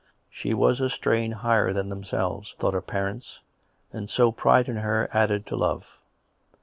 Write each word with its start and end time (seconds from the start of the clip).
She 0.31 0.55
was 0.55 0.81
a 0.81 0.89
strain 0.89 1.31
higher 1.31 1.73
than 1.73 1.89
themselves, 1.89 2.55
thought 2.57 2.73
her 2.73 2.81
parents, 2.81 3.37
and 3.93 4.09
so 4.09 4.31
pride 4.31 4.67
in 4.67 4.77
her 4.77 5.01
was 5.01 5.09
added 5.15 5.45
to 5.45 5.55
love. 5.55 5.99